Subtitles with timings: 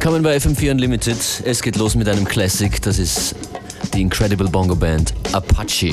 [0.00, 1.16] Willkommen bei FM4 Unlimited.
[1.44, 3.34] Es geht los mit einem Classic, das ist
[3.92, 5.92] die Incredible Bongo Band Apache.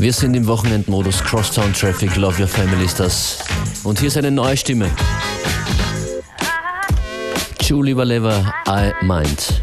[0.00, 3.40] Wir sind im Wochenendmodus Crosstown Traffic, Love Your Family ist das.
[3.84, 4.90] Und hier ist eine neue Stimme.
[7.60, 9.62] Julie Valeva, I Mind.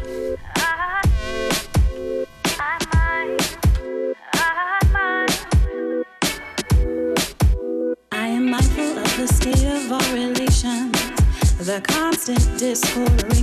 [11.59, 13.36] the constant discord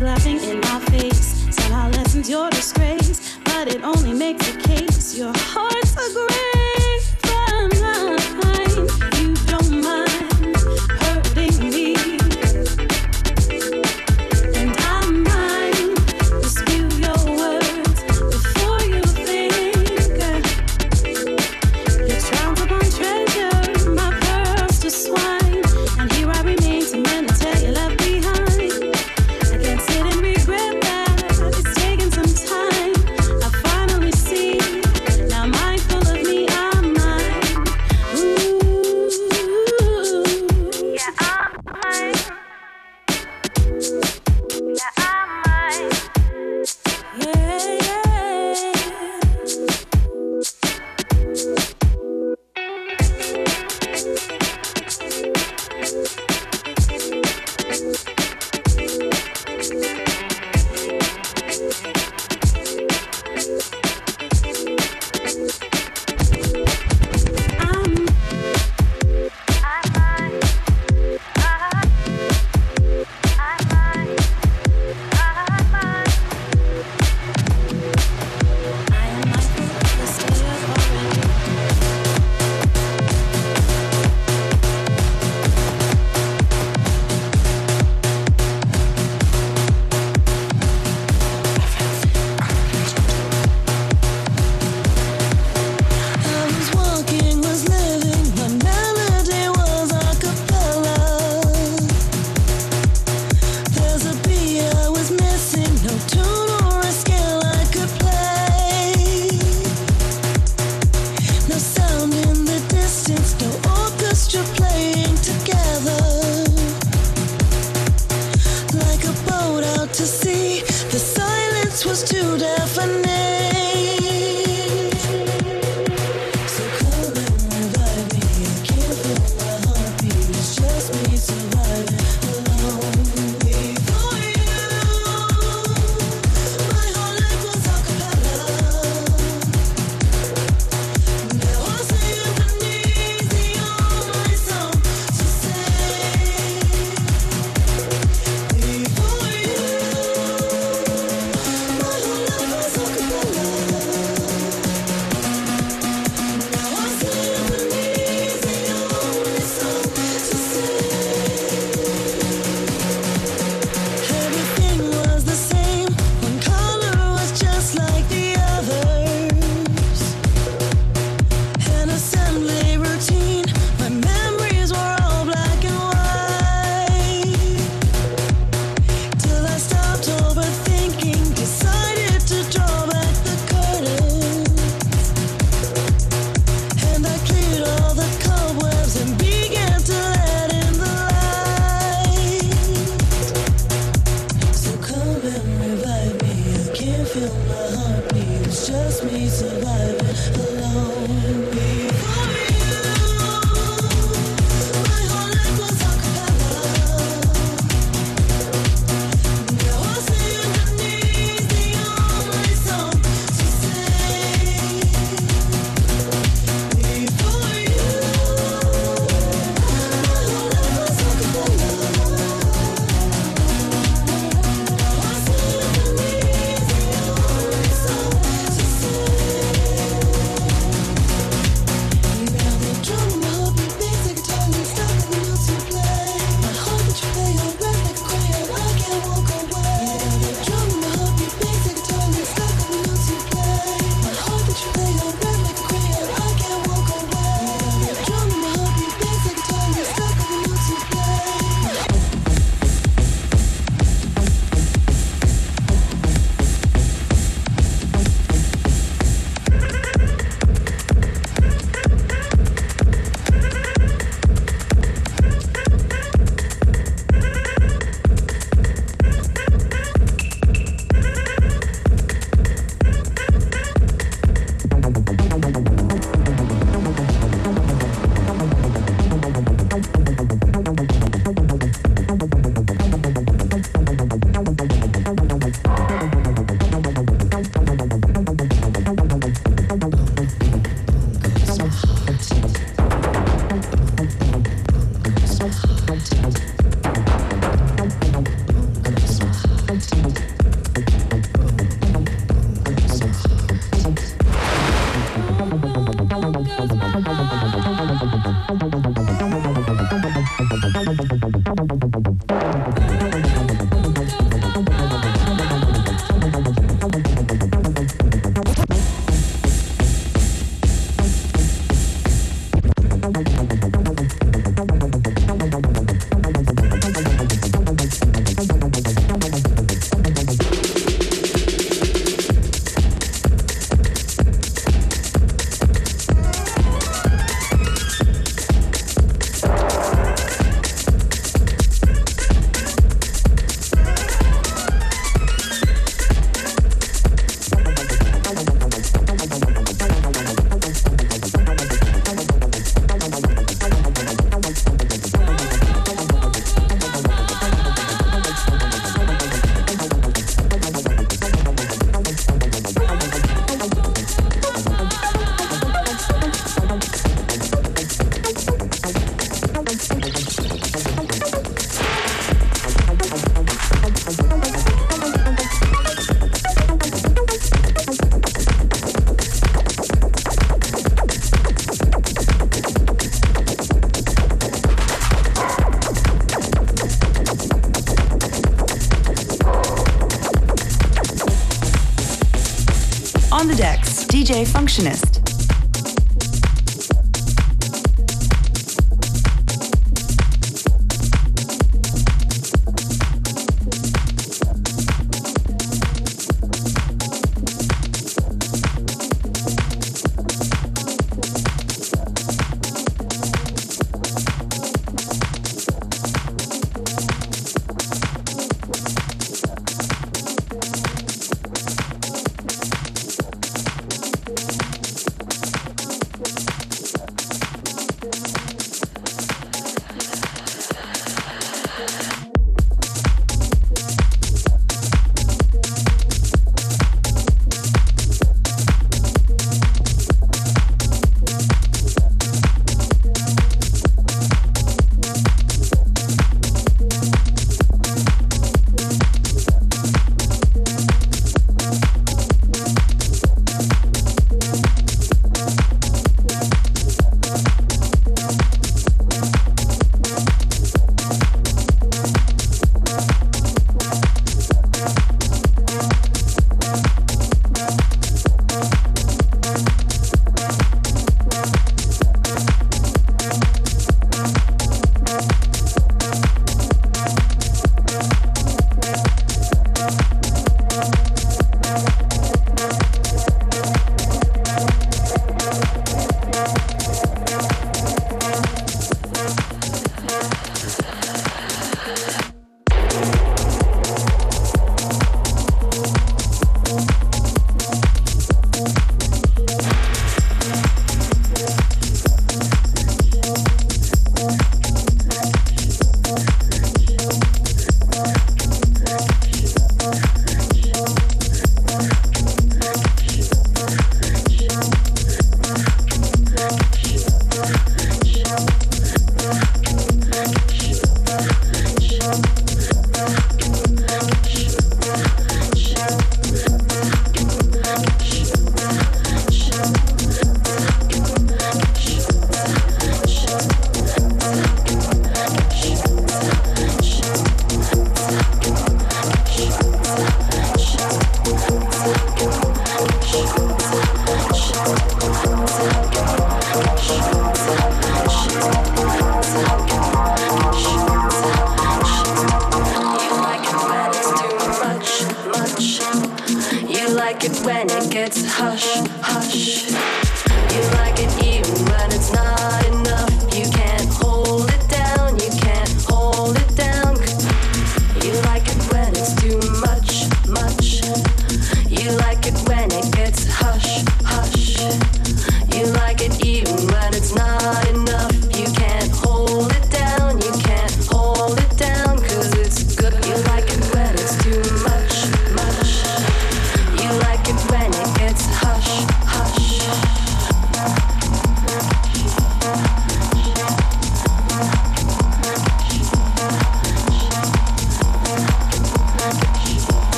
[0.00, 1.46] laughing in my face.
[1.54, 6.31] Somehow lessened your disgrace, but it only makes the case your heart's a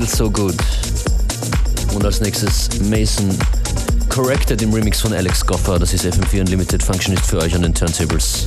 [0.00, 0.54] Feels So Good.
[1.94, 3.36] Und als nächstes Mason
[4.08, 5.78] Corrected im Remix von Alex Goffer.
[5.78, 8.46] Das ist FM4 Unlimited Functionist für euch an den Turntables.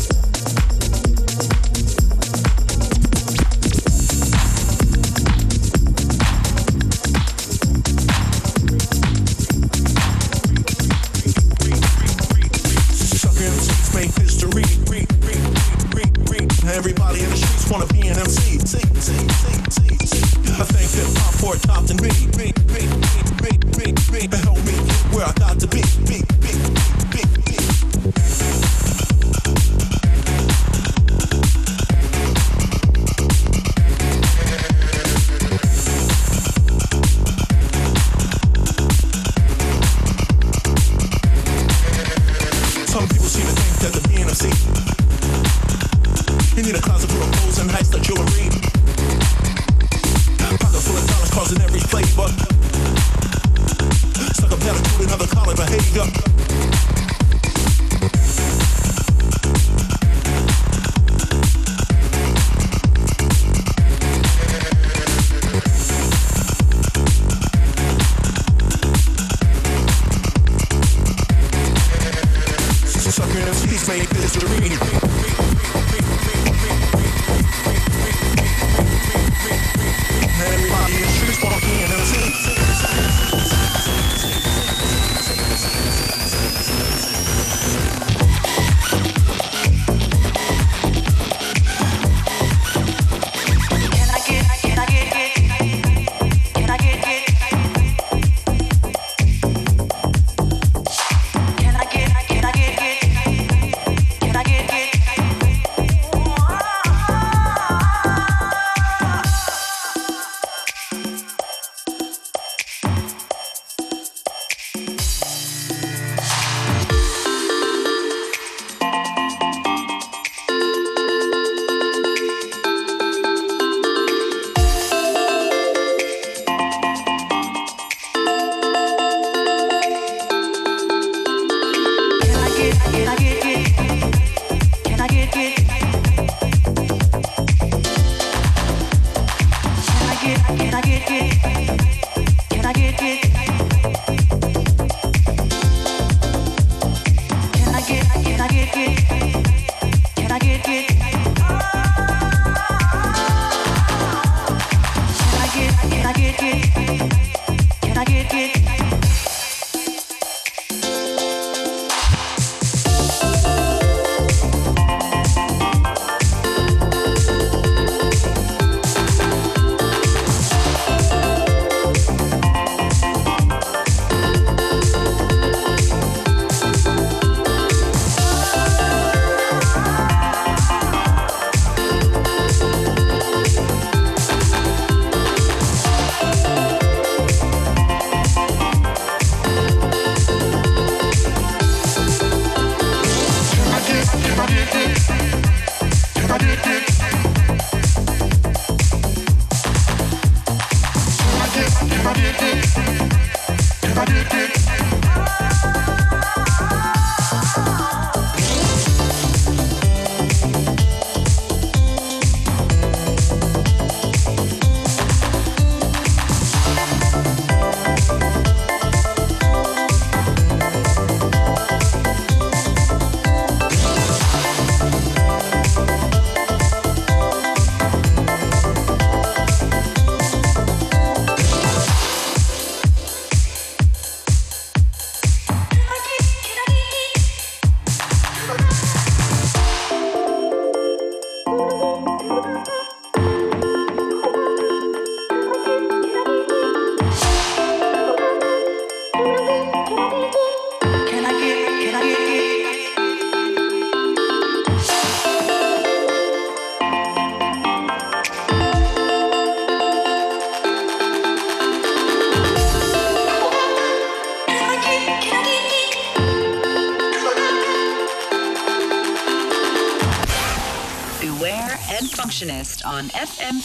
[204.05, 204.62] did it.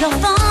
[0.00, 0.43] 有风